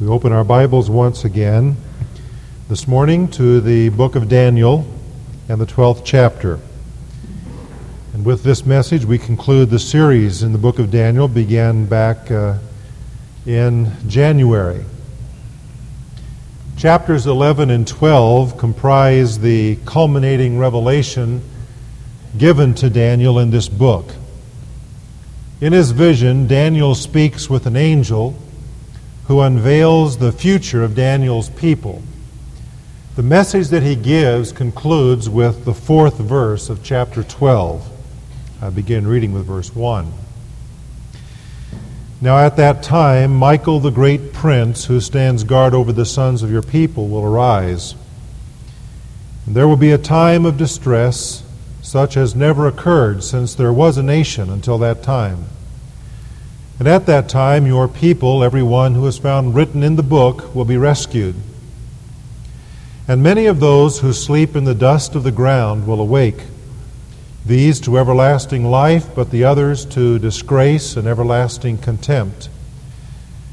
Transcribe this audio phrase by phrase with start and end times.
[0.00, 1.76] We open our Bibles once again
[2.70, 4.90] this morning to the book of Daniel
[5.46, 6.58] and the 12th chapter.
[8.14, 12.30] And with this message, we conclude the series in the book of Daniel, began back
[12.30, 12.56] uh,
[13.44, 14.86] in January.
[16.78, 21.42] Chapters 11 and 12 comprise the culminating revelation
[22.38, 24.14] given to Daniel in this book.
[25.60, 28.34] In his vision, Daniel speaks with an angel
[29.30, 32.02] who unveils the future of Daniel's people.
[33.14, 37.88] The message that he gives concludes with the fourth verse of chapter 12.
[38.60, 40.12] I begin reading with verse 1.
[42.20, 46.50] Now at that time, Michael the great prince, who stands guard over the sons of
[46.50, 47.94] your people, will arise.
[49.46, 51.44] And there will be a time of distress
[51.82, 55.44] such as never occurred since there was a nation until that time.
[56.80, 60.54] And at that time, your people, every one who is found written in the book,
[60.54, 61.34] will be rescued.
[63.06, 66.44] And many of those who sleep in the dust of the ground will awake,
[67.44, 72.48] these to everlasting life, but the others to disgrace and everlasting contempt.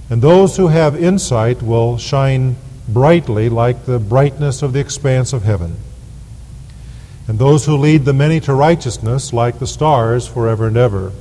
[0.09, 2.55] And those who have insight will shine
[2.87, 5.75] brightly like the brightness of the expanse of heaven.
[7.27, 11.11] And those who lead the many to righteousness like the stars forever and ever.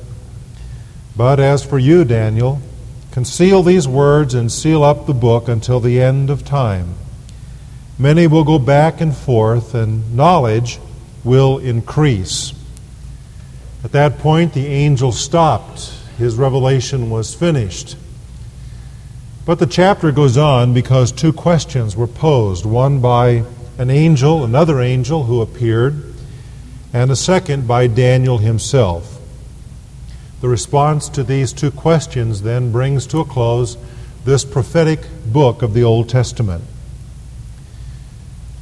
[1.17, 2.61] But as for you, Daniel,
[3.11, 6.95] conceal these words and seal up the book until the end of time.
[7.99, 10.79] Many will go back and forth, and knowledge
[11.25, 12.53] will increase.
[13.83, 15.93] At that point, the angel stopped.
[16.19, 17.97] His revelation was finished.
[19.47, 23.45] But the chapter goes on because two questions were posed one by
[23.79, 26.15] an angel, another angel who appeared,
[26.93, 29.16] and a second by Daniel himself.
[30.41, 33.79] The response to these two questions then brings to a close
[34.25, 36.63] this prophetic book of the Old Testament.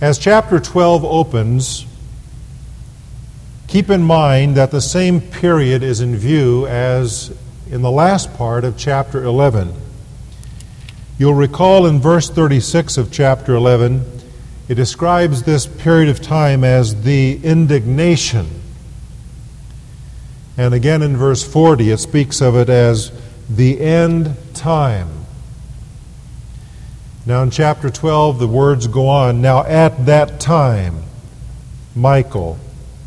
[0.00, 1.86] As chapter 12 opens,
[3.66, 7.36] keep in mind that the same period is in view as
[7.70, 9.74] in the last part of chapter 11.
[11.18, 14.04] You'll recall in verse 36 of chapter 11,
[14.68, 18.63] it describes this period of time as the indignation
[20.56, 23.10] and again in verse 40, it speaks of it as
[23.48, 25.08] the end time.
[27.26, 29.40] Now in chapter 12, the words go on.
[29.40, 31.02] Now at that time,
[31.96, 32.58] Michael,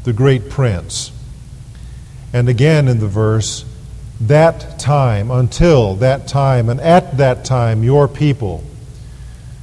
[0.04, 1.12] the great prince.
[2.34, 3.64] And again in the verse,
[4.22, 8.64] that time, until that time, and at that time, your people.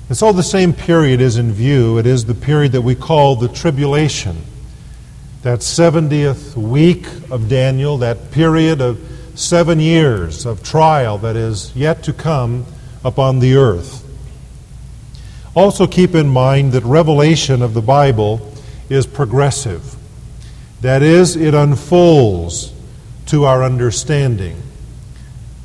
[0.08, 1.98] And so the same period is in view.
[1.98, 4.36] It is the period that we call the tribulation
[5.44, 8.98] that 70th week of Daniel, that period of
[9.34, 12.64] seven years of trial that is yet to come
[13.04, 14.02] upon the earth.
[15.54, 18.54] Also, keep in mind that revelation of the Bible
[18.88, 19.96] is progressive.
[20.80, 22.72] That is, it unfolds
[23.26, 24.62] to our understanding.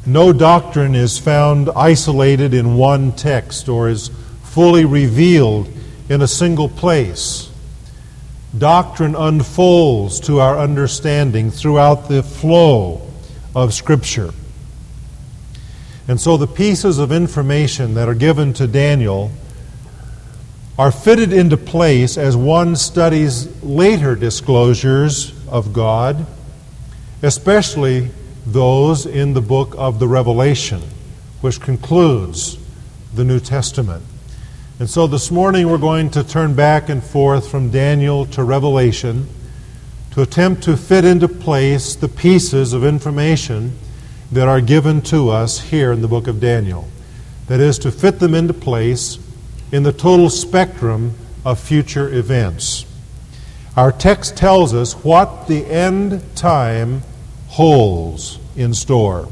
[0.06, 4.10] No doctrine is found isolated in one text or is
[4.44, 5.70] fully revealed
[6.10, 7.49] in a single place
[8.58, 13.02] doctrine unfolds to our understanding throughout the flow
[13.56, 14.34] of Scripture.
[16.08, 19.32] And so the pieces of information that are given to Daniel
[20.80, 26.26] are fitted into place as one studies later disclosures of God,
[27.22, 28.10] especially
[28.48, 30.82] those in the book of the Revelation,
[31.42, 32.58] which concludes
[33.14, 34.04] the New Testament.
[34.80, 39.28] And so this morning we're going to turn back and forth from Daniel to Revelation
[40.12, 43.78] to attempt to fit into place the pieces of information
[44.32, 46.88] that are given to us here in the book of Daniel.
[47.48, 49.20] That is, to fit them into place
[49.74, 51.14] in the total spectrum
[51.44, 52.86] of future events.
[53.76, 57.02] Our text tells us what the end time
[57.50, 59.28] holds in store.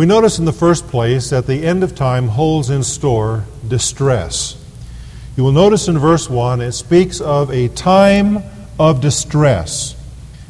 [0.00, 4.56] We notice in the first place that the end of time holds in store distress.
[5.36, 8.42] You will notice in verse 1 it speaks of a time
[8.78, 9.94] of distress,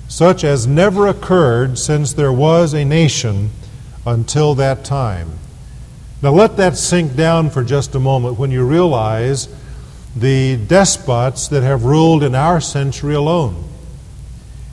[0.06, 3.50] such as never occurred since there was a nation
[4.06, 5.32] until that time.
[6.23, 9.49] Now let that sink down for just a moment when you realize
[10.14, 13.64] the despots that have ruled in our century alone.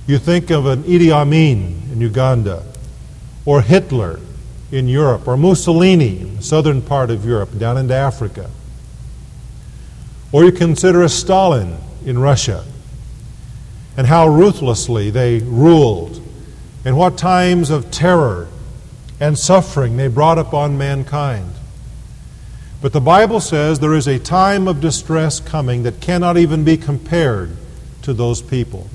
[0.06, 2.62] You think of an Idi Amin in Uganda,
[3.44, 4.19] or Hitler
[4.71, 8.49] in Europe, or Mussolini in the southern part of Europe, down into Africa.
[10.31, 12.65] Or you consider a Stalin in Russia
[13.95, 16.21] and how ruthlessly they ruled,
[16.85, 18.47] and what times of terror
[19.19, 21.51] and suffering they brought upon mankind.
[22.79, 26.77] But the Bible says there is a time of distress coming that cannot even be
[26.77, 27.57] compared
[28.03, 28.87] to those people.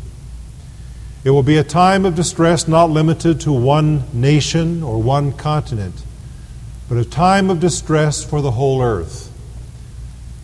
[1.25, 6.03] It will be a time of distress not limited to one nation or one continent,
[6.89, 9.31] but a time of distress for the whole earth.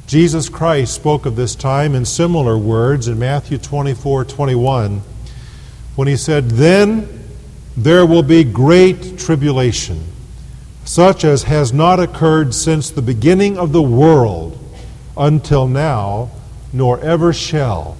[0.06, 5.02] Jesus Christ spoke of this time in similar words in Matthew 24 21
[5.96, 7.08] when he said, Then
[7.76, 10.04] there will be great tribulation,
[10.84, 14.56] such as has not occurred since the beginning of the world
[15.16, 16.30] until now,
[16.72, 17.96] nor ever shall.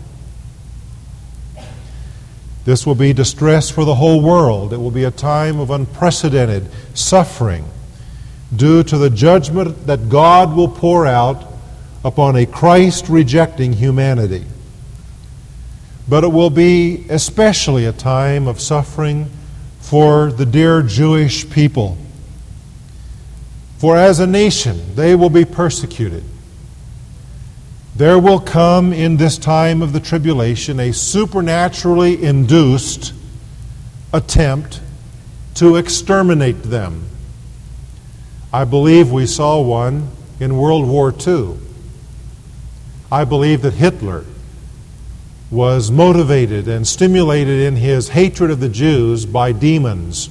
[2.69, 4.75] This will be distress for the whole world.
[4.75, 7.65] It will be a time of unprecedented suffering
[8.55, 11.51] due to the judgment that God will pour out
[12.05, 14.45] upon a Christ rejecting humanity.
[16.11, 19.31] But it will be especially a time of suffering
[19.81, 21.97] for the dear Jewish people.
[23.79, 26.23] For as a nation, they will be persecuted.
[27.99, 33.13] There will come in this time of the tribulation a supernaturally induced
[34.13, 34.81] attempt
[35.55, 37.09] to exterminate them.
[38.53, 41.59] I believe we saw one in World War II.
[43.11, 44.25] I believe that Hitler
[45.51, 50.31] was motivated and stimulated in his hatred of the Jews by demons,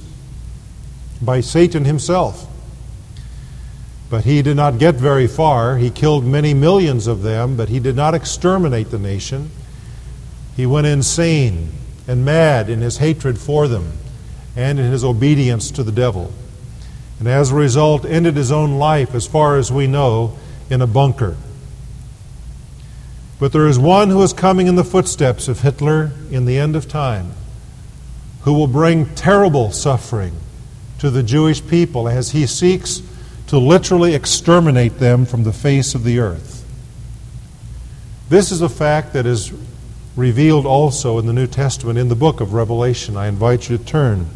[1.20, 2.47] by Satan himself.
[4.10, 5.76] But he did not get very far.
[5.76, 9.50] He killed many millions of them, but he did not exterminate the nation.
[10.56, 11.72] He went insane
[12.06, 13.92] and mad in his hatred for them
[14.56, 16.32] and in his obedience to the devil.
[17.18, 20.36] And as a result, ended his own life, as far as we know,
[20.70, 21.36] in a bunker.
[23.38, 26.74] But there is one who is coming in the footsteps of Hitler in the end
[26.74, 27.32] of time
[28.42, 30.32] who will bring terrible suffering
[30.98, 33.02] to the Jewish people as he seeks
[33.48, 36.64] to literally exterminate them from the face of the earth.
[38.28, 39.52] This is a fact that is
[40.16, 43.16] revealed also in the New Testament in the book of Revelation.
[43.16, 44.26] I invite you to turn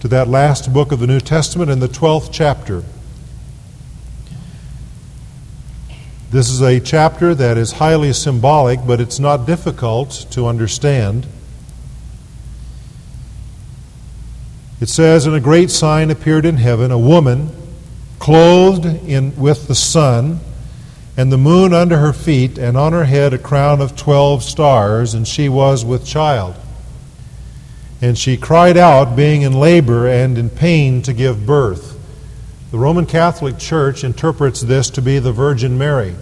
[0.00, 2.82] to that last book of the New Testament in the 12th chapter.
[6.30, 11.26] This is a chapter that is highly symbolic, but it's not difficult to understand.
[14.80, 17.50] It says, And a great sign appeared in heaven, a woman
[18.20, 20.38] clothed in, with the sun,
[21.16, 25.12] and the moon under her feet, and on her head a crown of twelve stars,
[25.14, 26.54] and she was with child.
[28.00, 31.98] And she cried out, being in labor and in pain to give birth.
[32.70, 36.14] The Roman Catholic Church interprets this to be the Virgin Mary.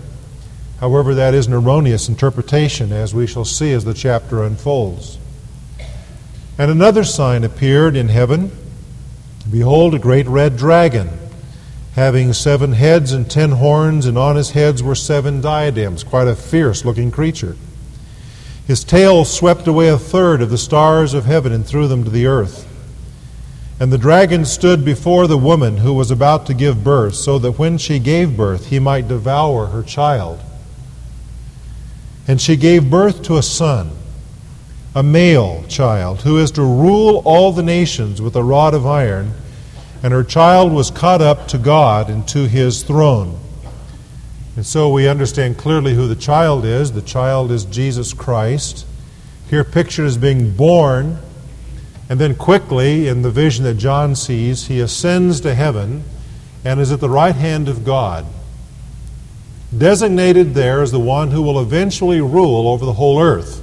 [0.81, 5.19] However, that is an erroneous interpretation, as we shall see as the chapter unfolds.
[6.56, 8.50] And another sign appeared in heaven
[9.50, 11.09] Behold, a great red dragon,
[11.99, 16.05] having seven heads and ten horns, and on his heads were seven diadems.
[16.05, 17.56] Quite a fierce looking creature.
[18.67, 22.11] His tail swept away a third of the stars of heaven and threw them to
[22.11, 22.67] the earth.
[23.81, 27.59] And the dragon stood before the woman who was about to give birth, so that
[27.59, 30.41] when she gave birth, he might devour her child.
[32.27, 33.91] And she gave birth to a son,
[34.95, 39.33] a male child, who is to rule all the nations with a rod of iron.
[40.03, 43.38] And her child was caught up to God and to his throne.
[44.57, 46.93] And so we understand clearly who the child is.
[46.93, 48.87] The child is Jesus Christ.
[49.50, 51.19] Here pictured as being born
[52.09, 56.05] and then quickly, in the vision that John sees, he ascends to heaven
[56.64, 58.25] and is at the right hand of God.
[59.76, 63.62] Designated there as the one who will eventually rule over the whole earth.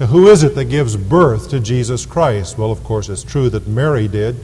[0.00, 2.58] Now, who is it that gives birth to Jesus Christ?
[2.58, 4.36] Well, of course, it's true that Mary did,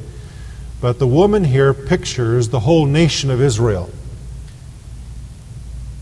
[0.80, 3.90] but the woman here pictures the whole nation of Israel.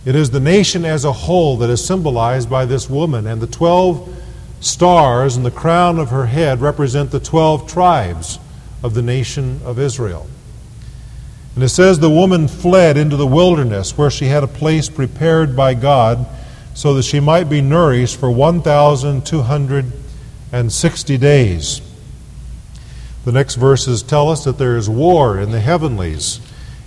[0.05, 3.47] It is the nation as a whole that is symbolized by this woman, and the
[3.47, 4.23] 12
[4.61, 8.39] stars in the crown of her head represent the 12 tribes
[8.83, 10.27] of the nation of Israel.
[11.55, 15.57] And it says the woman fled into the wilderness where she had a place prepared
[15.57, 16.27] by God
[16.75, 21.81] so that she might be nourished for 1,260 days.
[23.25, 26.41] The next verses tell us that there is war in the heavenlies,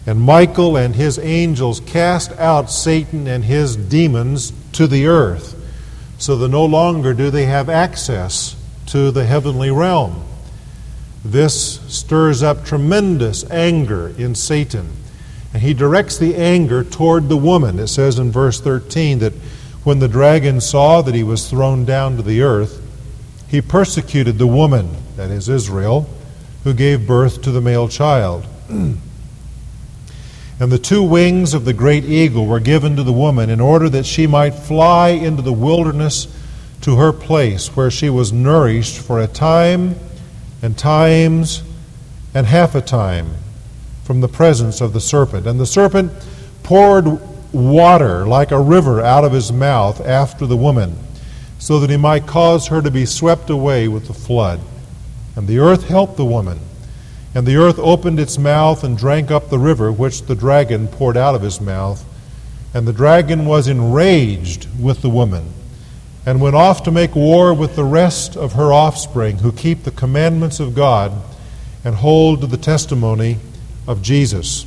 [0.05, 5.55] and Michael and his angels cast out Satan and his demons to the earth
[6.19, 8.55] so that no longer do they have access
[8.87, 10.23] to the heavenly realm.
[11.25, 14.89] This stirs up tremendous anger in Satan.
[15.53, 17.79] And he directs the anger toward the woman.
[17.79, 19.33] It says in verse 13 that
[19.83, 22.81] when the dragon saw that he was thrown down to the earth,
[23.47, 26.07] he persecuted the woman, that is Israel,
[26.67, 28.45] who gave birth to the male child.
[28.69, 28.99] and
[30.59, 34.05] the two wings of the great eagle were given to the woman in order that
[34.05, 36.27] she might fly into the wilderness
[36.81, 39.95] to her place where she was nourished for a time
[40.61, 41.63] and times
[42.33, 43.29] and half a time
[44.03, 45.47] from the presence of the serpent.
[45.47, 46.11] And the serpent
[46.63, 47.05] poured
[47.53, 50.97] water like a river out of his mouth after the woman,
[51.59, 54.59] so that he might cause her to be swept away with the flood.
[55.37, 56.59] And the earth helped the woman.
[57.35, 61.15] And the earth opened its mouth and drank up the river which the dragon poured
[61.15, 62.03] out of his mouth.
[62.73, 65.53] And the dragon was enraged with the woman
[66.25, 69.91] and went off to make war with the rest of her offspring who keep the
[69.91, 71.13] commandments of God
[71.85, 73.37] and hold to the testimony
[73.87, 74.65] of Jesus.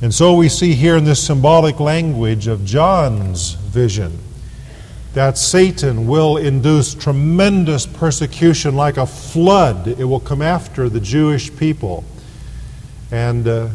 [0.00, 4.18] And so we see here in this symbolic language of John's vision
[5.14, 9.86] that Satan will induce tremendous persecution like a flood.
[9.86, 12.04] It will come after the Jewish people.
[13.12, 13.68] And uh,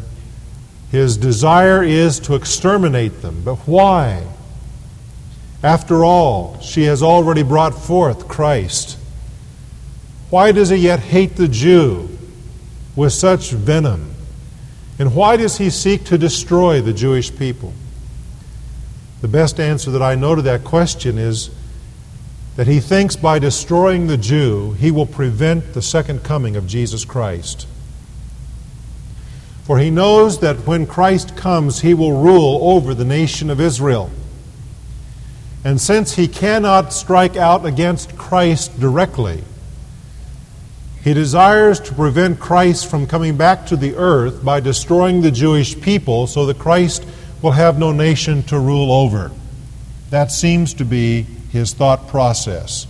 [0.90, 3.42] his desire is to exterminate them.
[3.42, 4.26] But why?
[5.62, 8.98] After all, she has already brought forth Christ.
[10.28, 12.08] Why does he yet hate the Jew
[12.96, 14.14] with such venom?
[14.98, 17.72] And why does he seek to destroy the Jewish people?
[19.20, 21.50] The best answer that I know to that question is
[22.56, 27.04] that he thinks by destroying the Jew, he will prevent the second coming of Jesus
[27.04, 27.66] Christ.
[29.64, 34.10] For he knows that when Christ comes, he will rule over the nation of Israel.
[35.64, 39.44] And since he cannot strike out against Christ directly,
[41.04, 45.80] he desires to prevent Christ from coming back to the earth by destroying the Jewish
[45.80, 47.06] people so that Christ
[47.42, 49.30] will have no nation to rule over.
[50.10, 52.86] That seems to be his thought process.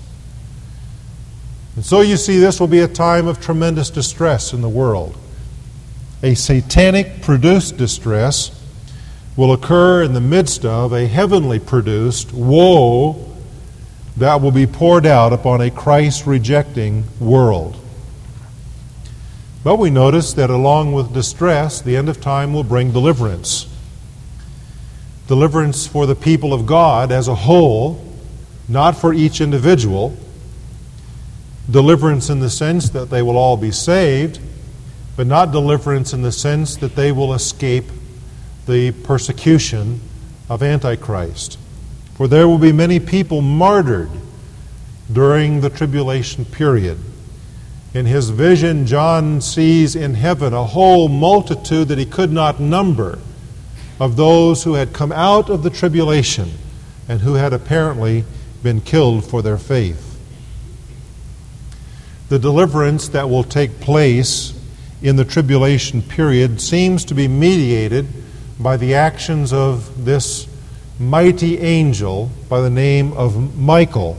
[1.76, 5.16] And so you see, this will be a time of tremendous distress in the world.
[6.23, 8.50] A satanic produced distress
[9.37, 13.26] will occur in the midst of a heavenly produced woe
[14.16, 17.76] that will be poured out upon a Christ rejecting world.
[19.62, 23.66] But we notice that along with distress, the end of time will bring deliverance.
[25.31, 28.05] Deliverance for the people of God as a whole,
[28.69, 30.17] not for each individual.
[31.71, 34.41] Deliverance in the sense that they will all be saved,
[35.17, 37.85] but not deliverance in the sense that they will escape
[38.67, 40.01] the persecution
[40.49, 41.61] of Antichrist.
[42.17, 44.11] For there will be many people martyred
[45.13, 46.99] during the tribulation period.
[47.95, 53.21] In his vision, John sees in heaven a whole multitude that he could not number
[54.00, 56.50] of those who had come out of the tribulation
[57.07, 58.25] and who had apparently
[58.62, 60.07] been killed for their faith.
[62.30, 64.59] The deliverance that will take place
[65.02, 68.07] in the tribulation period seems to be mediated
[68.59, 70.47] by the actions of this
[70.99, 74.16] mighty angel by the name of Michael.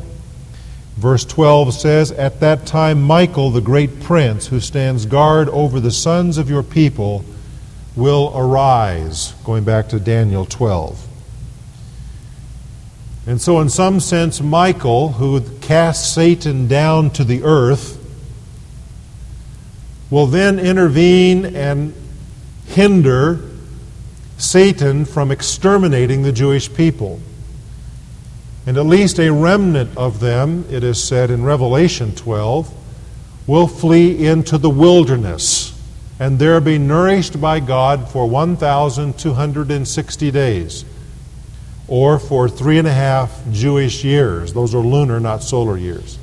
[0.98, 5.92] Verse 12 says, At that time, Michael, the great prince, who stands guard over the
[5.92, 7.24] sons of your people,
[7.96, 9.34] will arise.
[9.44, 11.08] Going back to Daniel 12.
[13.28, 17.98] And so, in some sense, Michael, who cast Satan down to the earth,
[20.10, 21.94] will then intervene and
[22.66, 23.48] hinder
[24.38, 27.20] Satan from exterminating the Jewish people.
[28.66, 32.74] And at least a remnant of them, it is said in Revelation 12,
[33.48, 35.71] will flee into the wilderness
[36.22, 40.86] and there be nourished by God for 1,260 days,
[41.88, 44.54] or for three and a half Jewish years.
[44.54, 46.20] Those are lunar, not solar years.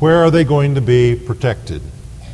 [0.00, 1.80] Where are they going to be protected?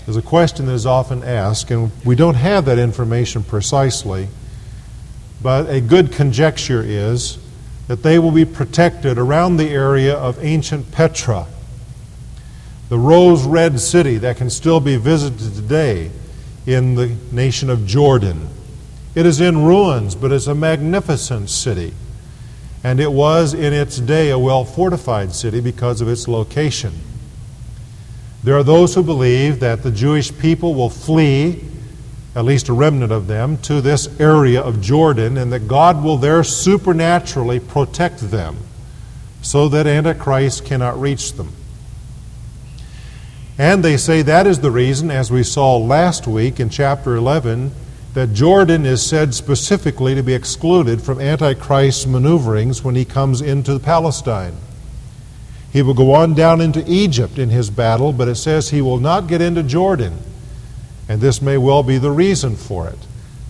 [0.06, 4.26] is a question that is often asked, and we don't have that information precisely,
[5.42, 7.36] but a good conjecture is
[7.88, 11.46] that they will be protected around the area of ancient Petra,
[12.88, 16.10] the rose red city that can still be visited today
[16.66, 18.48] in the nation of Jordan.
[19.14, 21.92] It is in ruins, but it's a magnificent city.
[22.84, 26.92] And it was in its day a well fortified city because of its location.
[28.44, 31.64] There are those who believe that the Jewish people will flee,
[32.36, 36.16] at least a remnant of them, to this area of Jordan, and that God will
[36.16, 38.56] there supernaturally protect them
[39.42, 41.52] so that Antichrist cannot reach them.
[43.58, 47.72] And they say that is the reason, as we saw last week in chapter 11,
[48.14, 53.80] that Jordan is said specifically to be excluded from Antichrist's maneuverings when he comes into
[53.80, 54.54] Palestine.
[55.72, 58.98] He will go on down into Egypt in his battle, but it says he will
[58.98, 60.16] not get into Jordan.
[61.08, 62.98] And this may well be the reason for it.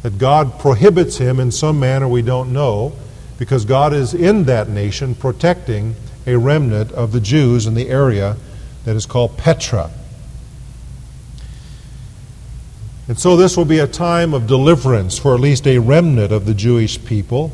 [0.02, 2.94] That God prohibits him in some manner we don't know,
[3.38, 5.94] because God is in that nation protecting
[6.26, 8.36] a remnant of the Jews in the area
[8.84, 9.90] that is called Petra.
[13.08, 16.44] And so this will be a time of deliverance for at least a remnant of
[16.44, 17.52] the Jewish people.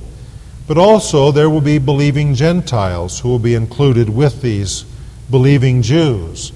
[0.66, 4.85] But also there will be believing Gentiles who will be included with these
[5.31, 6.52] believing Jews.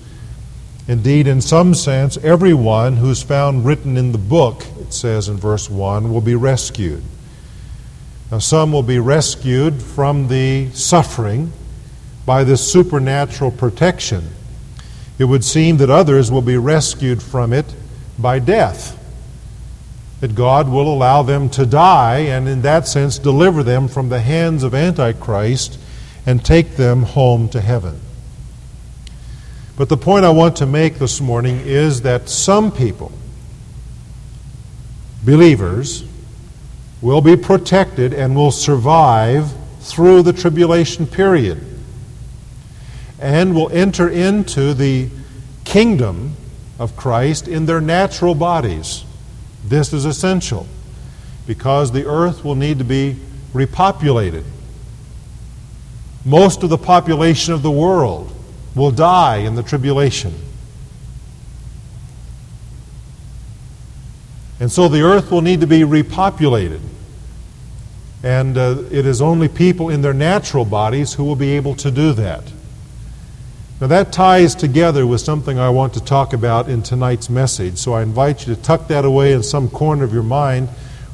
[0.89, 5.69] Indeed, in some sense, everyone who's found written in the book, it says in verse
[5.69, 7.03] 1, will be rescued.
[8.31, 11.53] Now, some will be rescued from the suffering
[12.25, 14.31] by this supernatural protection.
[15.19, 17.67] It would seem that others will be rescued from it
[18.19, 18.95] by death.
[20.21, 24.21] That God will allow them to die and, in that sense, deliver them from the
[24.21, 25.79] hands of Antichrist
[26.25, 28.01] and take them home to heaven.
[29.77, 33.13] But the point I want to make this morning is that some people,
[35.25, 36.05] believers,
[37.01, 41.78] will be protected and will survive through the tribulation period
[43.21, 45.09] and will enter into the
[45.65, 46.35] kingdom
[46.79, 49.05] of Christ in their natural bodies.
[49.65, 50.67] This is essential
[51.47, 53.17] because the earth will need to be
[53.53, 54.45] repopulated.
[56.25, 58.33] Most of the population of the world
[58.75, 60.35] will die in the tribulation.
[64.61, 66.81] And so the earth will need to be repopulated.
[68.23, 71.91] And uh, it is only people in their natural bodies who will be able to
[71.91, 72.43] do that.
[73.81, 77.79] Now, that ties together with something I want to talk about in tonight's message.
[77.79, 80.69] So I invite you to tuck that away in some corner of your mind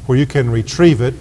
[0.07, 1.13] where you can retrieve it,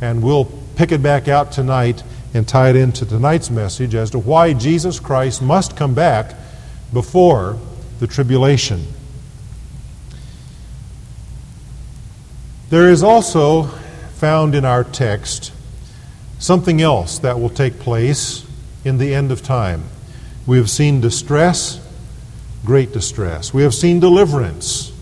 [0.00, 4.18] and we'll pick it back out tonight and tie it into tonight's message as to
[4.18, 6.34] why Jesus Christ must come back
[6.94, 7.58] before
[8.00, 8.86] the tribulation.
[12.70, 13.64] There is also
[14.14, 15.52] found in our text
[16.38, 18.46] something else that will take place
[18.84, 19.84] in the end of time.
[20.46, 21.80] We have seen distress,
[22.64, 23.52] great distress.
[23.52, 24.92] We have seen deliverance.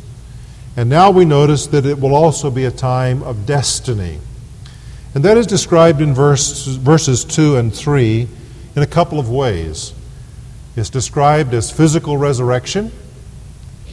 [0.77, 4.19] And now we notice that it will also be a time of destiny.
[5.15, 8.29] And that is described in verse, verses 2 and 3
[8.75, 9.93] in a couple of ways.
[10.77, 12.91] It's described as physical resurrection,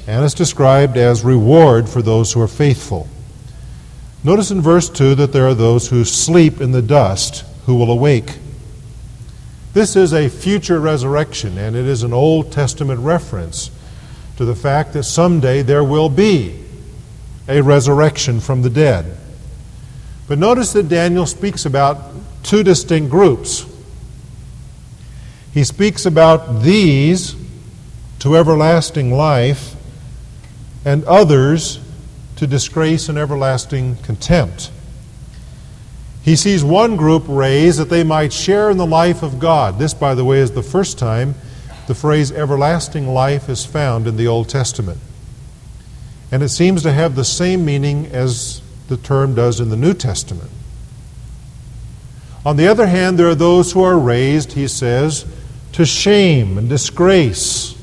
[0.07, 3.07] and it's described as reward for those who are faithful.
[4.23, 7.91] Notice in verse 2 that there are those who sleep in the dust who will
[7.91, 8.37] awake.
[9.73, 13.71] This is a future resurrection, and it is an Old Testament reference
[14.35, 16.59] to the fact that someday there will be
[17.47, 19.17] a resurrection from the dead.
[20.27, 22.11] But notice that Daniel speaks about
[22.43, 23.65] two distinct groups.
[25.53, 27.35] He speaks about these
[28.19, 29.75] to everlasting life,
[30.83, 31.79] and others
[32.35, 34.71] to disgrace and everlasting contempt.
[36.23, 39.79] He sees one group raised that they might share in the life of God.
[39.79, 41.33] This, by the way, is the first time
[41.87, 44.99] the phrase everlasting life is found in the Old Testament.
[46.31, 49.93] And it seems to have the same meaning as the term does in the New
[49.93, 50.49] Testament.
[52.45, 55.25] On the other hand, there are those who are raised, he says,
[55.73, 57.75] to shame and disgrace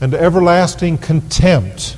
[0.00, 1.96] and everlasting contempt.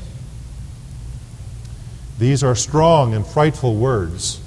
[2.18, 4.40] These are strong and frightful words.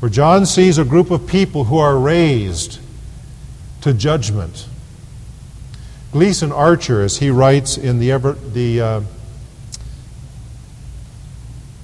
[0.00, 2.78] For John sees a group of people who are raised
[3.80, 4.68] to judgment.
[6.12, 9.00] Gleason Archer, as he writes in the, ever, the uh,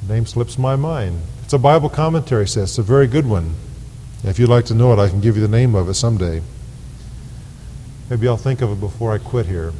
[0.09, 1.20] name slips my mind.
[1.42, 3.55] It's a Bible commentary, says it's a very good one.
[4.22, 6.40] If you'd like to know it, I can give you the name of it someday.
[8.09, 9.72] Maybe I'll think of it before I quit here.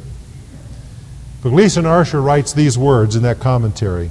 [1.41, 4.09] But Gleason Archer writes these words in that commentary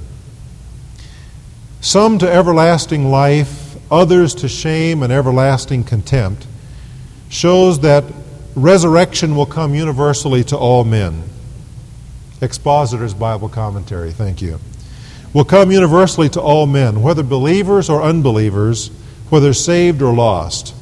[1.79, 6.47] Some to everlasting life others to shame and everlasting contempt,
[7.29, 8.03] shows that
[8.55, 11.23] resurrection will come universally to all men.
[12.41, 14.59] Expositor's Bible Commentary, thank you.
[15.33, 18.89] Will come universally to all men, whether believers or unbelievers,
[19.29, 20.73] whether saved or lost.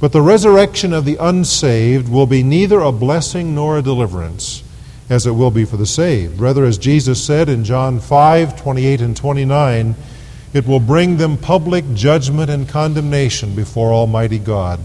[0.00, 4.64] But the resurrection of the unsaved will be neither a blessing nor a deliverance,
[5.10, 6.40] as it will be for the saved.
[6.40, 9.94] Rather, as Jesus said in John 5 28 and 29,
[10.52, 14.80] it will bring them public judgment and condemnation before Almighty God.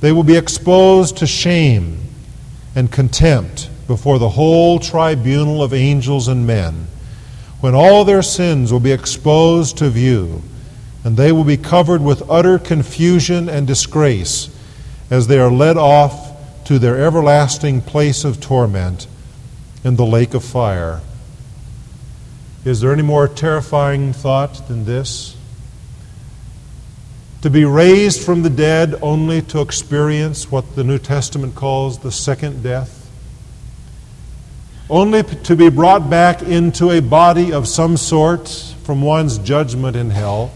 [0.00, 2.00] They will be exposed to shame
[2.74, 6.86] and contempt before the whole tribunal of angels and men,
[7.60, 10.42] when all their sins will be exposed to view,
[11.04, 14.48] and they will be covered with utter confusion and disgrace
[15.10, 16.32] as they are led off
[16.64, 19.06] to their everlasting place of torment
[19.84, 21.00] in the lake of fire.
[22.64, 25.36] Is there any more terrifying thought than this?
[27.42, 32.10] To be raised from the dead only to experience what the New Testament calls the
[32.10, 33.10] second death?
[34.88, 38.48] Only to be brought back into a body of some sort
[38.84, 40.50] from one's judgment in hell?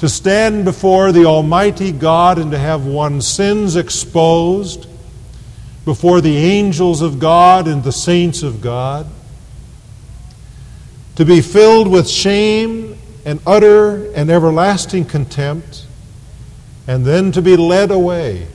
[0.00, 4.88] To stand before the Almighty God and to have one's sins exposed
[5.84, 9.06] before the angels of God and the saints of God?
[11.20, 15.84] To be filled with shame and utter and everlasting contempt,
[16.88, 18.46] and then to be led away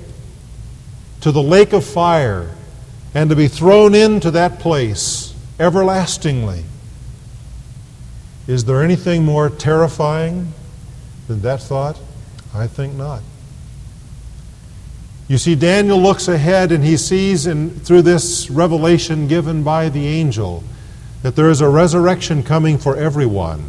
[1.22, 2.50] to the lake of fire
[3.14, 6.64] and to be thrown into that place everlastingly.
[8.48, 10.52] Is there anything more terrifying
[11.28, 12.00] than that thought?
[12.52, 13.22] I think not.
[15.28, 20.08] You see, Daniel looks ahead and he sees in, through this revelation given by the
[20.08, 20.64] angel
[21.26, 23.66] that there is a resurrection coming for everyone.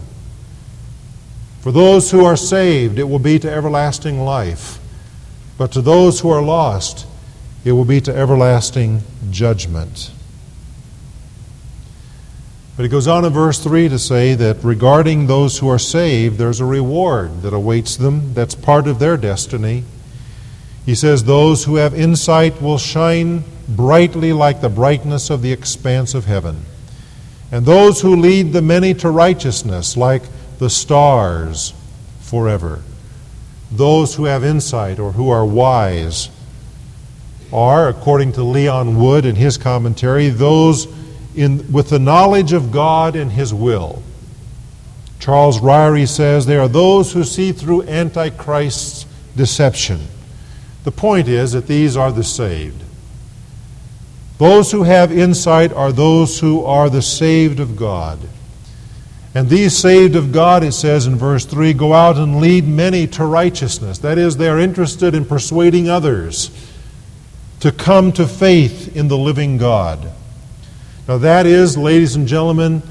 [1.63, 4.79] For those who are saved, it will be to everlasting life.
[5.57, 7.07] But to those who are lost,
[7.65, 10.11] it will be to everlasting judgment.
[12.77, 16.37] But he goes on in verse 3 to say that regarding those who are saved,
[16.37, 18.35] there's a reward that awaits them.
[18.35, 19.85] That's part of their destiny.
[20.85, 26.13] He says, Those who have insight will shine brightly like the brightness of the expanse
[26.13, 26.67] of heaven
[27.53, 30.23] and those who lead the many to righteousness, like
[30.59, 31.73] the stars
[32.21, 32.83] forever.
[33.71, 36.29] Those who have insight or who are wise
[37.53, 40.87] are, according to Leon Wood in his commentary, those
[41.37, 44.03] in, with the knowledge of God and His will.
[45.21, 49.07] Charles Ryrie says they are those who see through Antichrist's
[49.37, 50.01] deception.
[50.85, 52.83] The point is that these are the saved.
[54.39, 58.19] Those who have insight are those who are the saved of God.
[59.35, 63.07] And these saved of God, it says in verse 3, go out and lead many
[63.09, 63.99] to righteousness.
[63.99, 66.51] That is, they are interested in persuading others
[67.61, 70.13] to come to faith in the living God.
[71.09, 72.83] Now, that is, ladies and gentlemen,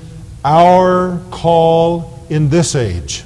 [0.43, 3.23] our call in this age.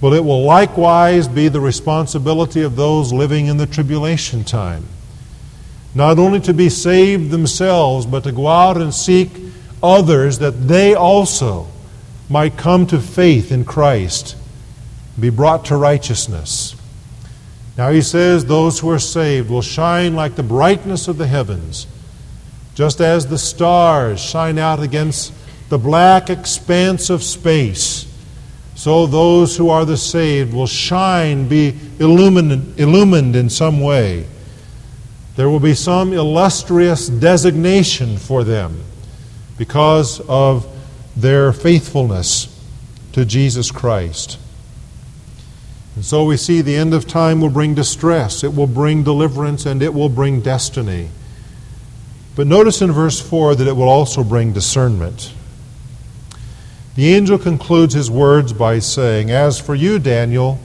[0.00, 4.84] But it will likewise be the responsibility of those living in the tribulation time
[5.94, 9.30] not only to be saved themselves, but to go out and seek
[9.82, 11.68] others that they also
[12.28, 14.36] might come to faith in Christ,
[15.18, 16.74] be brought to righteousness.
[17.76, 21.86] Now he says, Those who are saved will shine like the brightness of the heavens,
[22.74, 25.32] just as the stars shine out against
[25.68, 28.10] the black expanse of space.
[28.74, 34.26] So those who are the saved will shine, be illumined, illumined in some way
[35.36, 38.80] there will be some illustrious designation for them
[39.58, 40.66] because of
[41.16, 42.50] their faithfulness
[43.12, 44.38] to Jesus Christ.
[45.96, 49.66] And so we see the end of time will bring distress, it will bring deliverance,
[49.66, 51.08] and it will bring destiny.
[52.36, 55.32] But notice in verse 4 that it will also bring discernment.
[56.96, 60.58] The angel concludes his words by saying, As for you, Daniel,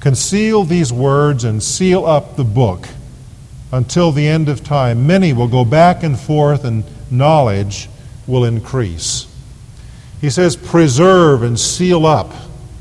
[0.00, 2.88] conceal these words and seal up the book
[3.74, 5.06] until the end of time.
[5.06, 7.88] Many will go back and forth, and knowledge
[8.26, 9.26] will increase.
[10.20, 12.32] He says, preserve and seal up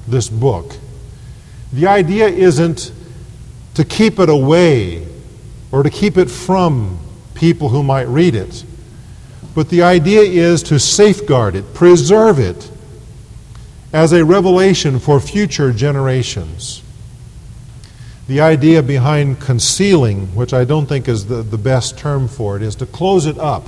[0.08, 0.78] this book.
[1.74, 2.92] The idea isn't
[3.74, 5.08] to keep it away
[5.72, 7.00] or to keep it from
[7.34, 8.64] people who might read it,
[9.56, 12.70] but the idea is to safeguard it, preserve it
[13.92, 16.83] as a revelation for future generations.
[18.28, 22.62] The idea behind concealing, which I don't think is the, the best term for it,
[22.62, 23.68] is to close it up.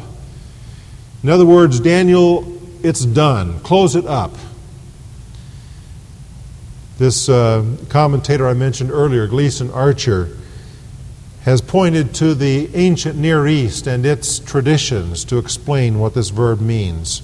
[1.24, 3.60] In other words, Daniel, it's done.
[3.62, 4.32] Close it up.
[6.98, 10.38] This uh, commentator I mentioned earlier, Gleason Archer,
[11.44, 16.62] has pointed to the ancient Near East and its traditions to explain what this verb
[16.62, 17.22] means.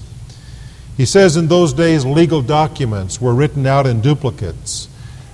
[0.98, 4.88] He says in those days legal documents were written out in duplicates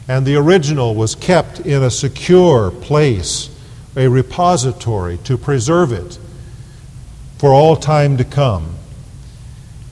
[0.09, 3.51] and the original was kept in a secure place,
[3.95, 6.19] a repository to preserve it
[7.37, 8.75] for all time to come.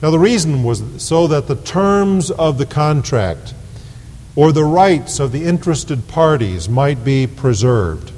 [0.01, 3.53] Now, the reason was so that the terms of the contract
[4.35, 8.11] or the rights of the interested parties might be preserved.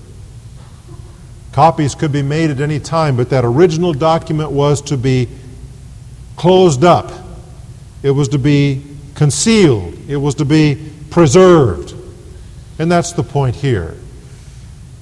[1.51, 5.27] Copies could be made at any time, but that original document was to be
[6.35, 7.12] closed up.
[8.03, 8.83] It was to be
[9.15, 9.97] concealed.
[10.07, 11.95] It was to be preserved.
[12.78, 13.95] And that's the point here.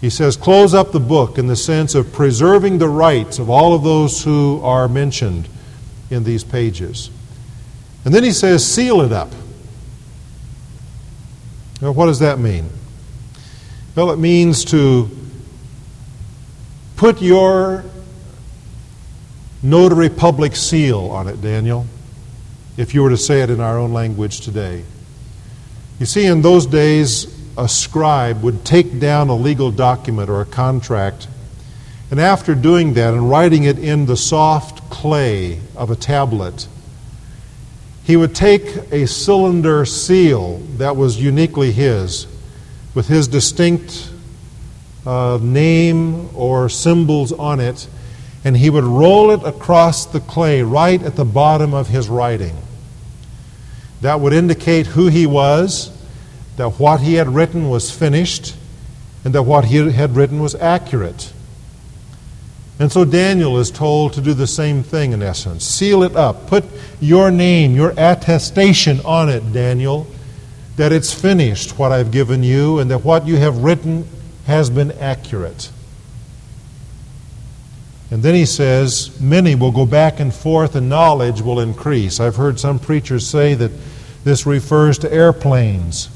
[0.02, 3.74] He says, close up the book in the sense of preserving the rights of all
[3.74, 5.48] of those who are mentioned
[6.10, 7.10] in these pages.
[8.06, 9.32] And then he says, seal it up.
[11.82, 12.70] Now, what does that mean?
[13.96, 15.10] Well, it means to
[16.96, 17.84] put your
[19.63, 21.86] notary public seal on it, Daniel,
[22.78, 24.84] if you were to say it in our own language today.
[25.99, 30.45] You see, in those days, a scribe would take down a legal document or a
[30.45, 31.27] contract,
[32.12, 36.67] and after doing that and writing it in the soft clay of a tablet,
[38.03, 42.27] he would take a cylinder seal that was uniquely his,
[42.93, 44.12] with his distinct
[45.05, 47.88] uh, name or symbols on it,
[48.45, 52.55] and he would roll it across the clay right at the bottom of his writing.
[54.01, 55.91] That would indicate who he was,
[56.57, 58.55] that what he had written was finished,
[59.23, 61.33] and that what he had written was accurate.
[62.79, 65.65] And so Daniel is told to do the same thing in essence.
[65.65, 66.45] Seal it up.
[66.47, 66.63] Put
[66.99, 70.05] your name, your attestation on it, Daniel,
[70.75, 74.07] that it's finished, what I've given you, and that what you have written
[74.45, 75.71] has been accurate.
[78.10, 82.20] And then he says, Many will go back and forth, and knowledge will increase.
[82.20, 83.72] I've heard some preachers say that
[84.24, 86.10] this refers to airplanes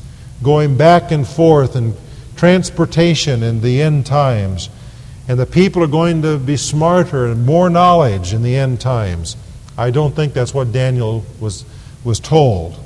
[0.43, 1.95] going back and forth and
[2.35, 4.69] transportation in the end times
[5.27, 9.37] and the people are going to be smarter and more knowledge in the end times.
[9.77, 11.63] I don't think that's what Daniel was,
[12.03, 12.77] was told.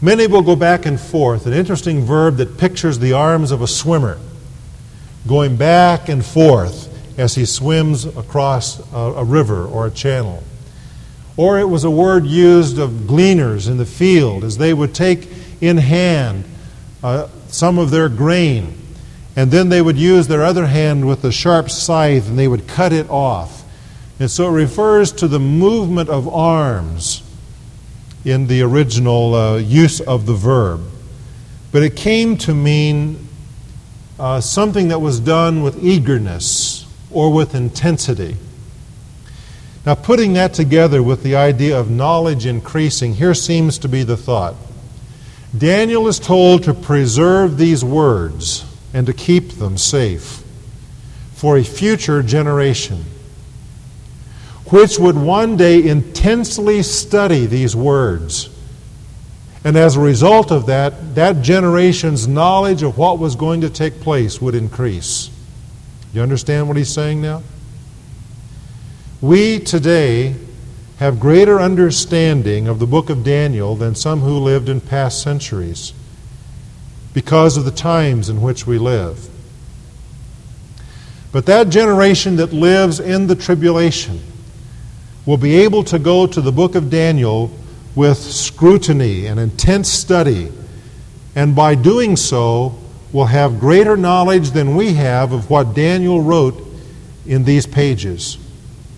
[0.00, 3.66] Many will go back and forth, an interesting verb that pictures the arms of a
[3.66, 4.18] swimmer
[5.26, 6.85] going back and forth
[7.16, 10.42] as he swims across a, a river or a channel.
[11.36, 15.28] Or it was a word used of gleaners in the field as they would take
[15.60, 16.44] in hand
[17.02, 18.76] uh, some of their grain
[19.36, 22.66] and then they would use their other hand with the sharp scythe and they would
[22.66, 23.64] cut it off.
[24.18, 27.22] And so it refers to the movement of arms
[28.24, 30.82] in the original uh, use of the verb.
[31.70, 33.28] But it came to mean
[34.18, 36.75] uh, something that was done with eagerness
[37.16, 38.36] or with intensity.
[39.86, 44.18] Now, putting that together with the idea of knowledge increasing, here seems to be the
[44.18, 44.54] thought.
[45.56, 50.42] Daniel is told to preserve these words and to keep them safe
[51.32, 53.02] for a future generation,
[54.66, 58.50] which would one day intensely study these words.
[59.64, 64.02] And as a result of that, that generation's knowledge of what was going to take
[64.02, 65.30] place would increase.
[66.16, 67.42] You understand what he's saying now?
[69.20, 70.34] We today
[70.96, 75.92] have greater understanding of the book of Daniel than some who lived in past centuries
[77.12, 79.28] because of the times in which we live.
[81.32, 84.18] But that generation that lives in the tribulation
[85.26, 87.50] will be able to go to the book of Daniel
[87.94, 90.50] with scrutiny and intense study,
[91.34, 92.78] and by doing so,
[93.16, 96.62] will have greater knowledge than we have of what Daniel wrote
[97.24, 98.36] in these pages.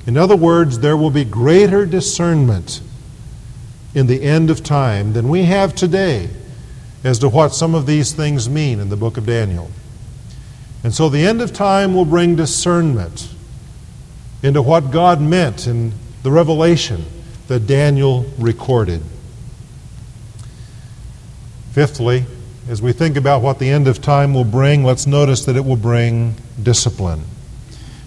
[0.08, 2.80] In other words, there will be greater discernment
[3.94, 6.28] in the end of time than we have today
[7.04, 9.70] as to what some of these things mean in the book of Daniel.
[10.82, 13.32] And so the end of time will bring discernment
[14.42, 15.92] into what God meant in
[16.24, 17.04] the revelation
[17.46, 19.00] that Daniel recorded.
[21.70, 22.24] Fifthly,
[22.68, 25.64] as we think about what the end of time will bring, let's notice that it
[25.64, 27.22] will bring discipline.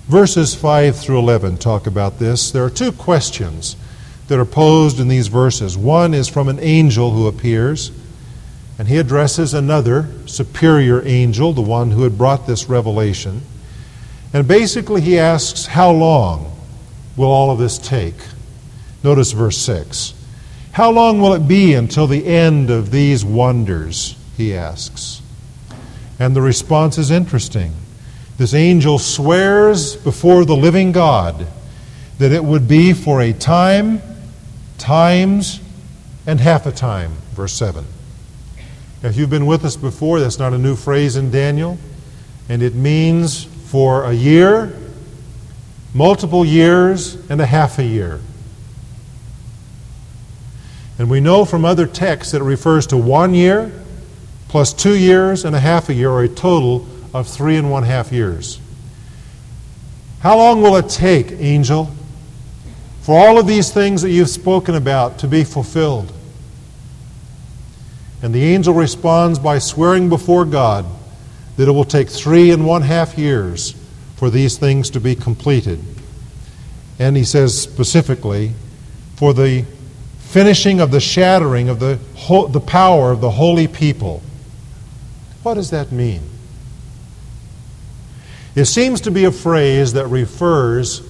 [0.07, 2.51] Verses 5 through 11 talk about this.
[2.51, 3.75] There are two questions
[4.27, 5.75] that are posed in these verses.
[5.75, 7.91] One is from an angel who appears,
[8.77, 13.41] and he addresses another superior angel, the one who had brought this revelation.
[14.31, 16.55] And basically, he asks, How long
[17.17, 18.15] will all of this take?
[19.03, 20.13] Notice verse 6.
[20.73, 24.17] How long will it be until the end of these wonders?
[24.41, 25.21] He asks.
[26.17, 27.73] And the response is interesting.
[28.39, 31.45] This angel swears before the living God
[32.17, 34.01] that it would be for a time,
[34.79, 35.61] times,
[36.25, 37.11] and half a time.
[37.33, 37.85] Verse 7.
[39.03, 41.77] If you've been with us before, that's not a new phrase in Daniel.
[42.49, 44.75] And it means for a year,
[45.93, 48.19] multiple years, and a half a year.
[50.97, 53.71] And we know from other texts that it refers to one year
[54.51, 57.83] plus two years and a half a year, or a total of three and one
[57.83, 58.59] half years.
[60.19, 61.89] How long will it take, angel,
[63.01, 66.11] for all of these things that you've spoken about to be fulfilled?
[68.21, 70.85] And the angel responds by swearing before God
[71.55, 73.73] that it will take three and one half years
[74.17, 75.79] for these things to be completed.
[76.99, 78.51] And he says specifically,
[79.15, 79.63] for the
[80.19, 81.97] finishing of the shattering of the,
[82.51, 84.21] the power of the holy people.
[85.43, 86.21] What does that mean?
[88.55, 91.01] It seems to be a phrase that refers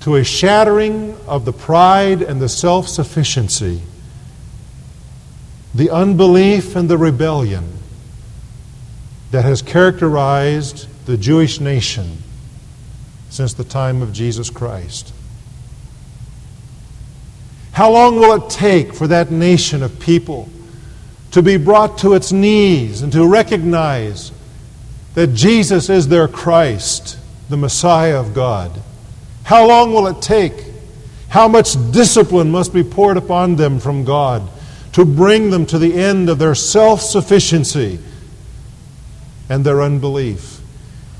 [0.00, 3.80] to a shattering of the pride and the self sufficiency,
[5.74, 7.78] the unbelief and the rebellion
[9.30, 12.18] that has characterized the Jewish nation
[13.30, 15.12] since the time of Jesus Christ.
[17.72, 20.48] How long will it take for that nation of people
[21.34, 24.30] to be brought to its knees and to recognize
[25.14, 27.18] that Jesus is their Christ,
[27.48, 28.70] the Messiah of God?
[29.42, 30.52] How long will it take?
[31.28, 34.48] How much discipline must be poured upon them from God
[34.92, 37.98] to bring them to the end of their self sufficiency
[39.48, 40.60] and their unbelief?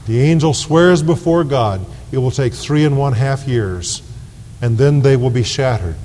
[0.06, 4.00] The angel swears before God it will take three and one half years,
[4.62, 5.96] and then they will be shattered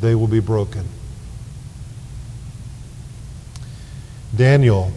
[0.00, 0.86] they will be broken.
[4.34, 4.92] Daniel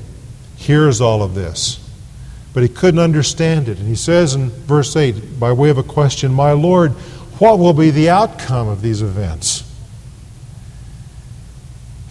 [0.55, 1.79] hears all of this,
[2.53, 3.79] but he couldn't understand it.
[3.79, 6.91] And he says in verse 8, by way of a question, My Lord,
[7.39, 9.69] what will be the outcome of these events?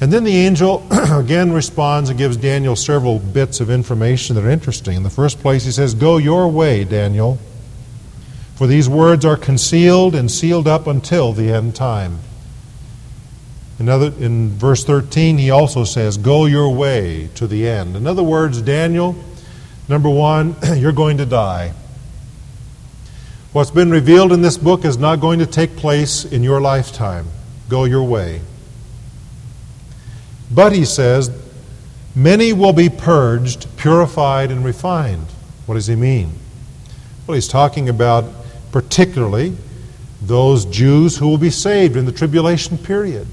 [0.02, 4.50] And then the angel again responds and gives Daniel several bits of information that are
[4.50, 4.96] interesting.
[4.96, 7.38] In the first place, he says, Go your way, Daniel,
[8.56, 12.18] for these words are concealed and sealed up until the end time.
[13.88, 17.96] In, in verse 13, he also says, Go your way to the end.
[17.96, 19.16] In other words, Daniel,
[19.88, 21.72] number one, you're going to die.
[23.52, 27.26] What's been revealed in this book is not going to take place in your lifetime.
[27.68, 28.40] Go your way.
[30.50, 31.30] But, he says,
[32.14, 35.26] many will be purged, purified, and refined.
[35.66, 36.32] What does he mean?
[37.26, 38.24] Well, he's talking about
[38.70, 39.56] particularly
[40.20, 43.26] those Jews who will be saved in the tribulation period.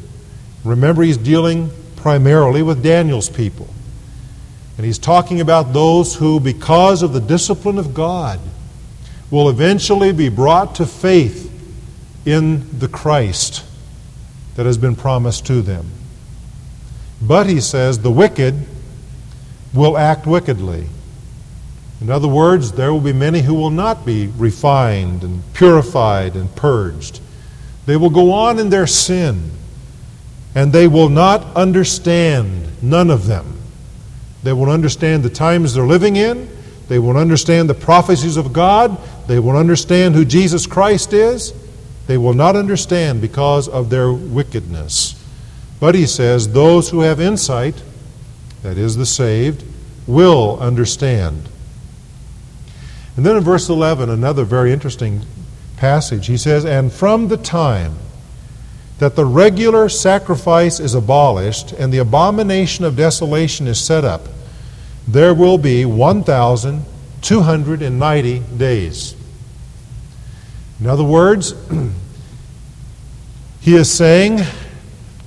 [0.63, 3.67] Remember, he's dealing primarily with Daniel's people.
[4.77, 8.39] And he's talking about those who, because of the discipline of God,
[9.29, 11.45] will eventually be brought to faith
[12.25, 13.65] in the Christ
[14.55, 15.85] that has been promised to them.
[17.21, 18.55] But, he says, the wicked
[19.73, 20.87] will act wickedly.
[22.01, 26.53] In other words, there will be many who will not be refined and purified and
[26.55, 27.19] purged.
[27.85, 29.51] They will go on in their sin
[30.59, 33.61] and they will not understand, none of them.
[34.43, 36.49] They will understand the times they're living in.
[36.89, 38.97] They will understand the prophecies of God.
[39.25, 41.53] They will understand who Jesus Christ is.
[42.07, 45.15] They will not understand because of their wickedness.
[45.79, 47.81] But he says, those who have insight,
[48.61, 49.63] that is, the saved,
[50.07, 51.47] will understand.
[53.15, 55.21] And then in verse 11, another very interesting
[55.77, 57.95] passage, he says, And from the time
[58.99, 64.27] that the regular sacrifice is abolished and the abomination of desolation is set up,
[65.07, 69.15] there will be 1,290 days.
[70.79, 71.55] In other words,
[73.61, 74.41] he is saying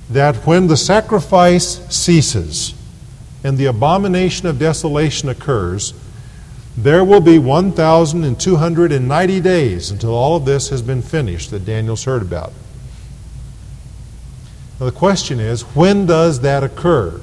[0.09, 2.73] that when the sacrifice ceases
[3.43, 5.93] and the abomination of desolation occurs,
[6.77, 12.21] there will be 1,290 days until all of this has been finished that Daniel's heard
[12.21, 12.53] about.
[14.79, 17.21] Now, the question is when does that occur?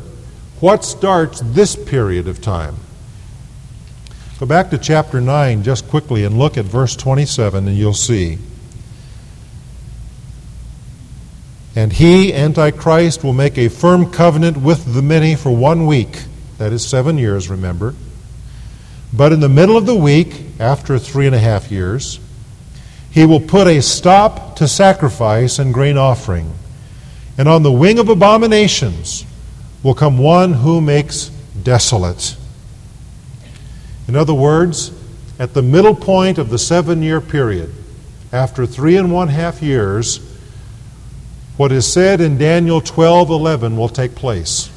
[0.61, 2.77] What starts this period of time?
[4.39, 8.39] Go back to chapter 9 just quickly and look at verse 27, and you'll see.
[11.77, 16.25] And he, Antichrist, will make a firm covenant with the many for one week.
[16.59, 17.95] That is seven years, remember.
[19.13, 22.21] But in the middle of the week, after three and a half years,
[23.11, 26.53] he will put a stop to sacrifice and grain offering
[27.41, 29.25] and on the wing of abominations
[29.83, 31.31] will come one who makes
[31.63, 32.37] desolate.
[34.07, 34.93] In other words,
[35.39, 37.73] at the middle point of the seven year period,
[38.31, 40.19] after three and one half years,
[41.57, 44.69] what is said in Daniel 12 11 will take place.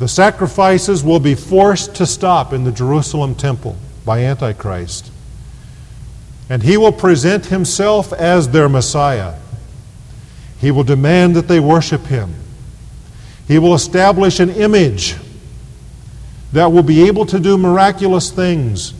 [0.00, 5.12] The sacrifices will be forced to stop in the Jerusalem temple by Antichrist.
[6.50, 9.34] And he will present himself as their Messiah.
[10.60, 12.34] He will demand that they worship him.
[13.46, 15.14] He will establish an image
[16.52, 18.94] that will be able to do miraculous things.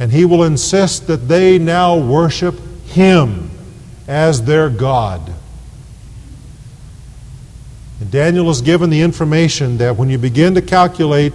[0.00, 3.50] And he will insist that they now worship him
[4.08, 5.32] as their God.
[8.00, 11.34] And Daniel is given the information that when you begin to calculate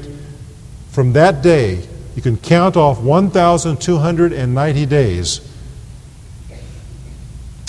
[0.89, 5.53] from that day, you can count off 1,290 days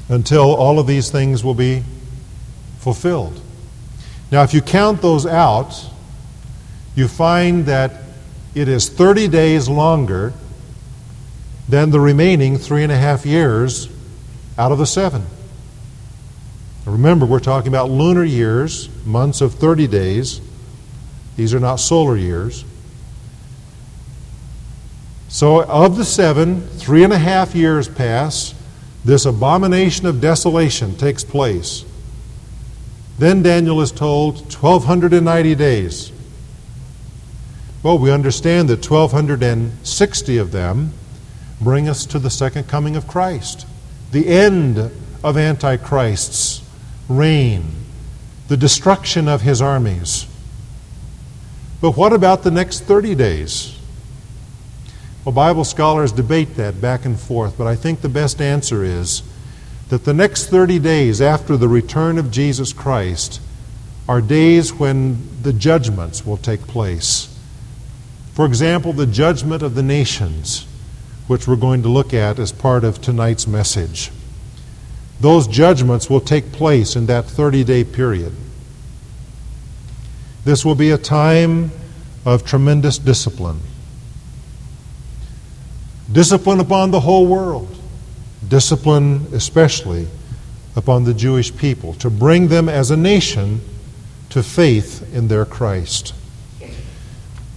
[0.08, 1.84] until all of these things will be
[2.88, 3.38] fulfilled.
[4.32, 5.90] Now, if you count those out,
[6.94, 7.92] you find that
[8.54, 10.32] it is 30 days longer
[11.68, 13.90] than the remaining three and a half years
[14.56, 15.26] out of the seven.
[16.86, 20.40] Remember, we're talking about lunar years, months of 30 days.
[21.36, 22.64] These are not solar years.
[25.28, 28.54] So, of the seven, three and a half years pass.
[29.04, 31.84] This abomination of desolation takes place.
[33.18, 36.12] Then Daniel is told 1,290 days.
[37.82, 40.92] Well, we understand that 1,260 of them
[41.60, 43.66] bring us to the second coming of Christ,
[44.12, 46.62] the end of Antichrist's
[47.08, 47.64] reign,
[48.46, 50.26] the destruction of his armies.
[51.80, 53.76] But what about the next 30 days?
[55.24, 59.22] Well, Bible scholars debate that back and forth, but I think the best answer is
[59.88, 63.40] that the next 30 days after the return of Jesus Christ
[64.08, 67.34] are days when the judgments will take place.
[68.34, 70.66] For example, the judgment of the nations,
[71.26, 74.10] which we're going to look at as part of tonight's message.
[75.20, 78.32] Those judgments will take place in that 30 day period.
[80.44, 81.70] This will be a time
[82.24, 83.60] of tremendous discipline.
[86.10, 87.77] Discipline upon the whole world.
[88.48, 90.06] Discipline, especially
[90.76, 93.60] upon the Jewish people, to bring them as a nation
[94.30, 96.14] to faith in their Christ.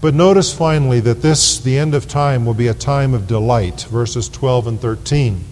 [0.02, 3.82] But notice finally that this, the end of time, will be a time of delight,
[3.90, 5.44] verses 12 and 13.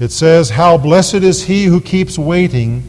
[0.00, 2.82] It says, How blessed is he who keeps waiting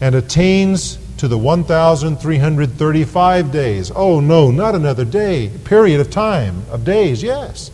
[0.00, 3.90] and attains to the 1,335 days.
[3.94, 7.70] Oh, no, not another day, period of time, of days, yes.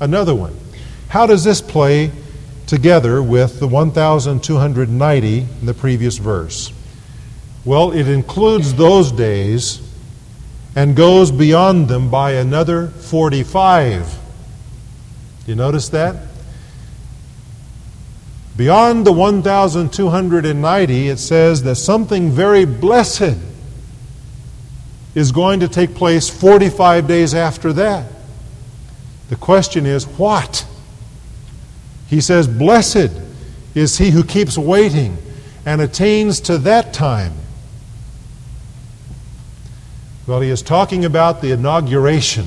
[0.00, 0.56] Another one.
[1.08, 2.10] How does this play
[2.66, 6.72] together with the 1,290 in the previous verse?
[7.64, 9.80] Well, it includes those days
[10.74, 14.18] and goes beyond them by another 45.
[15.46, 16.26] You notice that?
[18.56, 23.36] Beyond the 1,290, it says that something very blessed
[25.14, 28.10] is going to take place 45 days after that.
[29.28, 30.66] The question is, what?
[32.08, 33.10] He says, Blessed
[33.74, 35.18] is he who keeps waiting
[35.64, 37.32] and attains to that time.
[40.26, 42.46] Well, he is talking about the inauguration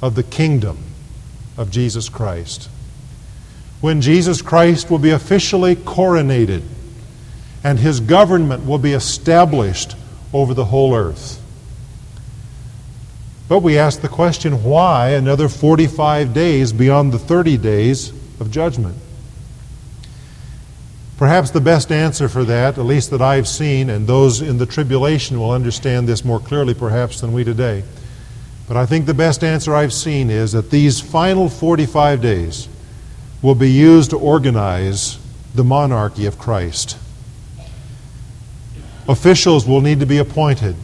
[0.00, 0.78] of the kingdom
[1.56, 2.68] of Jesus Christ
[3.82, 6.62] when Jesus Christ will be officially coronated
[7.64, 9.96] and his government will be established
[10.32, 11.40] over the whole earth.
[13.48, 18.96] But we ask the question why another 45 days beyond the 30 days of judgment?
[21.18, 24.66] Perhaps the best answer for that, at least that I've seen, and those in the
[24.66, 27.84] tribulation will understand this more clearly perhaps than we today.
[28.66, 32.68] But I think the best answer I've seen is that these final 45 days
[33.40, 35.18] will be used to organize
[35.54, 36.96] the monarchy of Christ.
[39.08, 40.74] Officials will need to be appointed.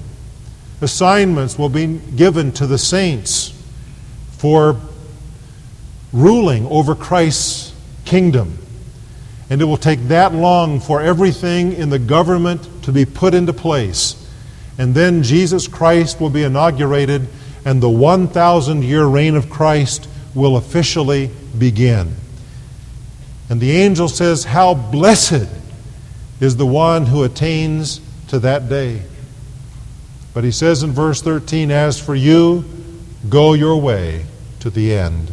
[0.81, 3.53] Assignments will be given to the saints
[4.33, 4.79] for
[6.13, 8.59] ruling over Christ's kingdom.
[9.51, 13.53] And it will take that long for everything in the government to be put into
[13.53, 14.15] place.
[14.79, 17.29] And then Jesus Christ will be inaugurated,
[17.65, 22.15] and the 1,000 year reign of Christ will officially begin.
[23.51, 25.49] And the angel says, How blessed
[26.41, 29.03] is the one who attains to that day.
[30.35, 32.65] But he says in verse 13, As for you,
[33.29, 34.27] go your way
[34.61, 35.33] to the end.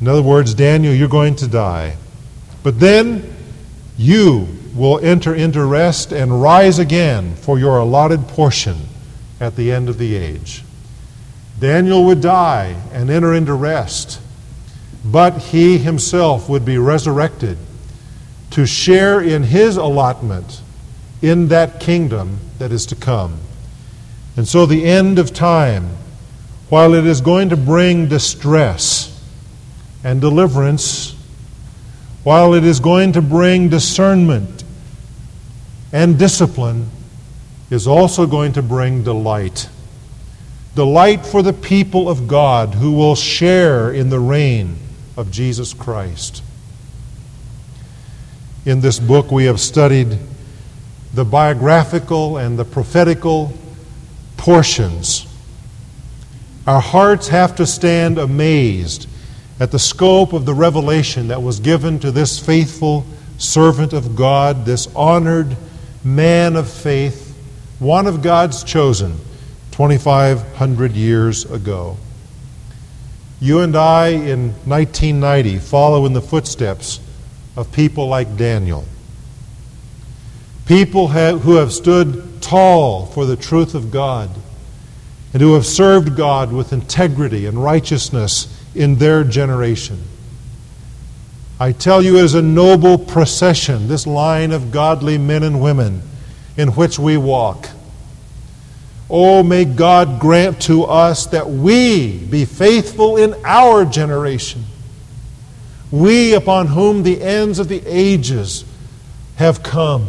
[0.00, 1.96] In other words, Daniel, you're going to die.
[2.62, 3.34] But then
[3.96, 8.76] you will enter into rest and rise again for your allotted portion
[9.40, 10.62] at the end of the age.
[11.58, 14.20] Daniel would die and enter into rest
[15.04, 17.56] but he himself would be resurrected
[18.50, 20.60] to share in his allotment
[21.22, 23.38] in that kingdom that is to come.
[24.36, 25.88] And so the end of time,
[26.68, 29.14] while it is going to bring distress
[30.04, 31.14] and deliverance,
[32.22, 34.64] while it is going to bring discernment
[35.92, 36.88] and discipline,
[37.70, 39.68] is also going to bring delight.
[40.74, 44.76] Delight for the people of God who will share in the reign
[45.16, 46.42] of Jesus Christ.
[48.64, 50.18] In this book, we have studied
[51.14, 53.52] the biographical and the prophetical
[54.36, 55.26] portions
[56.68, 59.08] Our hearts have to stand amazed
[59.60, 63.04] at the scope of the revelation that was given to this faithful
[63.38, 65.56] servant of God, this honored
[66.04, 67.36] man of faith,
[67.78, 69.16] one of God's chosen
[69.72, 71.96] 2,500 years ago.
[73.40, 77.00] You and I in 1990 follow in the footsteps
[77.56, 78.84] of people like Daniel.
[80.66, 84.30] People have, who have stood tall for the truth of God
[85.32, 90.00] and who have served God with integrity and righteousness in their generation.
[91.60, 96.02] I tell you, it is a noble procession, this line of godly men and women
[96.56, 97.68] in which we walk.
[99.10, 104.64] Oh, may God grant to us that we be faithful in our generation.
[105.90, 108.64] We upon whom the ends of the ages
[109.36, 110.08] have come.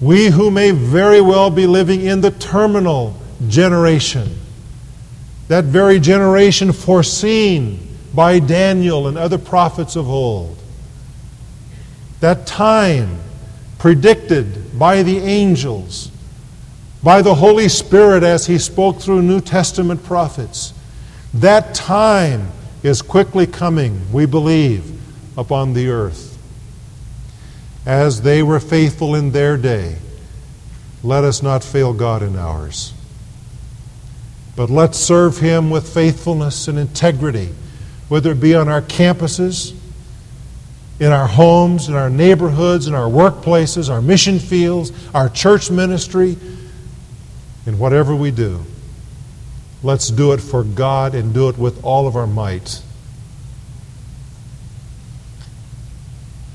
[0.00, 3.14] We who may very well be living in the terminal
[3.46, 4.38] generation.
[5.48, 10.56] That very generation foreseen by Daniel and other prophets of old.
[12.20, 13.18] That time
[13.78, 16.10] predicted by the angels
[17.06, 20.74] by the Holy Spirit as He spoke through New Testament prophets.
[21.32, 22.50] That time
[22.82, 25.00] is quickly coming, we believe,
[25.38, 26.36] upon the earth.
[27.86, 29.98] As they were faithful in their day,
[31.04, 32.92] let us not fail God in ours.
[34.56, 37.50] But let's serve Him with faithfulness and integrity,
[38.08, 39.74] whether it be on our campuses,
[40.98, 46.38] in our homes, in our neighborhoods, in our workplaces, our mission fields, our church ministry,
[47.66, 48.64] in whatever we do,
[49.82, 52.80] let's do it for God and do it with all of our might.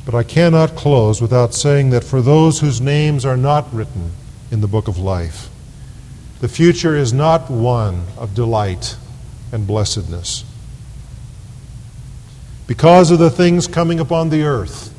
[0.06, 4.12] But I cannot close without saying that for those whose names are not written
[4.49, 5.51] in the book of life,
[6.42, 8.98] the future is not one of delight
[9.52, 10.44] and blessedness.
[12.66, 14.92] Because of the things coming upon the earth,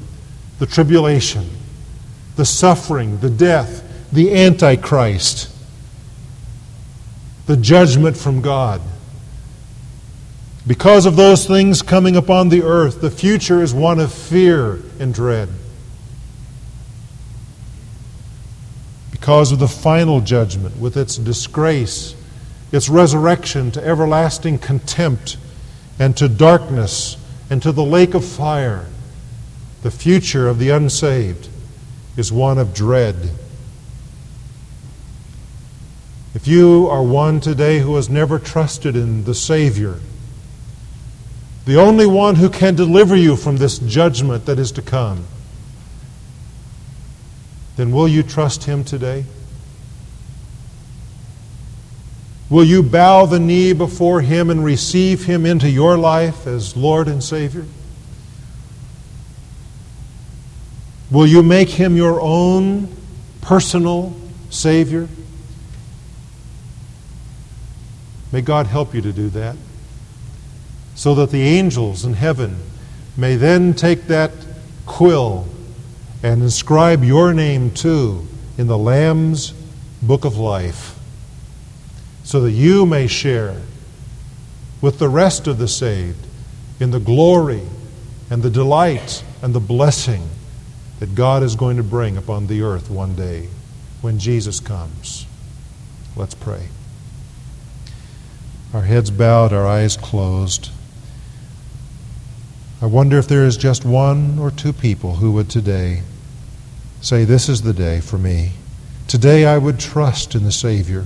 [0.61, 1.51] the tribulation,
[2.37, 3.83] the suffering, the death,
[4.13, 5.51] the Antichrist,
[7.47, 8.81] the judgment from God.
[10.65, 15.13] Because of those things coming upon the earth, the future is one of fear and
[15.13, 15.49] dread.
[19.23, 22.17] Because of the final judgment, with its disgrace,
[22.73, 25.37] its resurrection to everlasting contempt,
[25.97, 27.17] and to darkness,
[27.49, 28.87] and to the lake of fire,
[29.85, 31.49] the future of the unsaved
[32.17, 33.31] is one of dread.
[36.35, 40.01] If you are one today who has never trusted in the Savior,
[41.65, 45.27] the only one who can deliver you from this judgment that is to come,
[47.77, 49.25] then will you trust Him today?
[52.51, 57.09] Will you bow the knee before Him and receive Him into your life as Lord
[57.09, 57.65] and Savior?
[61.11, 62.95] Will you make Him your own
[63.41, 64.15] personal
[64.51, 65.09] Savior?
[68.33, 69.57] May God help you to do that.
[70.95, 72.59] So that the angels in heaven
[73.17, 74.31] may then take that
[74.85, 75.47] quill
[76.23, 78.27] and inscribe your name too
[78.59, 79.53] in the Lamb's
[80.03, 80.99] book of life.
[82.25, 83.61] So that you may share
[84.81, 86.27] with the rest of the saved
[86.81, 87.63] in the glory
[88.31, 90.29] and the delight and the blessing
[91.01, 93.49] that God is going to bring upon the earth one day
[94.01, 95.27] when Jesus comes.
[96.17, 96.69] Let's pray
[98.73, 100.71] our heads bowed, our eyes closed.
[102.81, 106.03] I wonder if there is just one or two people who would today
[107.03, 108.53] say, This is the day for me.
[109.07, 111.05] Today I would trust in the Savior.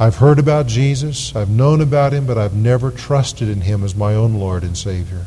[0.00, 3.94] I've heard about Jesus, I've known about him, but I've never trusted in him as
[3.94, 5.26] my own Lord and Savior.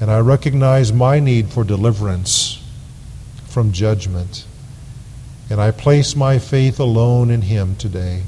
[0.00, 2.62] And I recognize my need for deliverance
[3.56, 4.44] from judgment.
[5.48, 8.24] And I place my faith alone in Him today.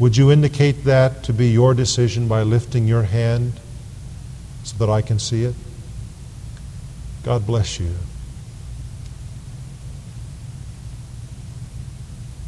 [0.00, 3.52] Would you indicate that to be your decision by lifting your hand
[4.64, 5.54] so that I can see it?
[7.28, 7.94] God bless you.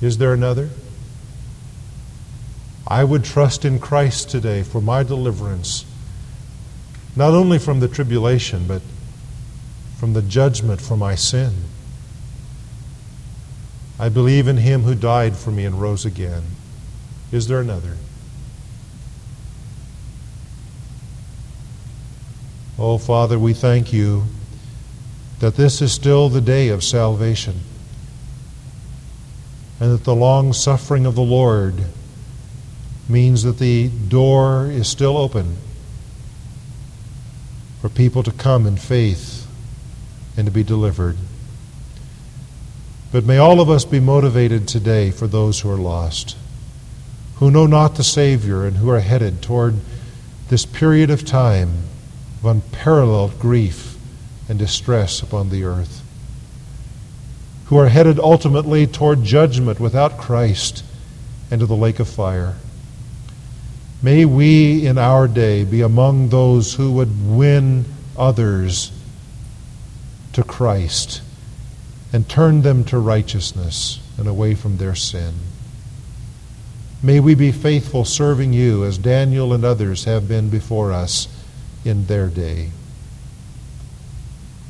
[0.01, 0.71] Is there another?
[2.87, 5.85] I would trust in Christ today for my deliverance,
[7.15, 8.81] not only from the tribulation, but
[9.99, 11.53] from the judgment for my sin.
[13.99, 16.45] I believe in him who died for me and rose again.
[17.31, 17.99] Is there another?
[22.79, 24.25] Oh, Father, we thank you
[25.41, 27.61] that this is still the day of salvation.
[29.81, 31.87] and that the long suffering of the Lord
[33.09, 35.57] means that the door is still open
[37.81, 39.47] for people to come in faith
[40.37, 41.17] and to be delivered.
[43.11, 46.37] But may all of us be motivated today for those who are lost,
[47.37, 49.77] who know not the Savior, and who are headed toward
[50.51, 51.85] this period of time
[52.41, 53.90] of unparalleled grief
[54.51, 56.03] and distress upon the earth,
[57.67, 60.83] who are headed ultimately toward judgment without Christ
[61.53, 62.57] and to the lake of fire.
[64.03, 67.85] May we in our day be among those who would win
[68.19, 68.91] others
[70.33, 71.23] to Christ
[72.13, 75.35] and turn them to righteousness and away from their sin.
[77.05, 81.29] May we be faithful serving you as Daniel and others have been before us
[81.85, 82.71] in their day.